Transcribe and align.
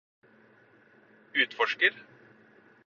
utforsker 1.41 1.95